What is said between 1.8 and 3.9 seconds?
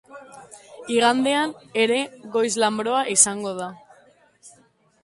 ere goiz-lanbroa izango da.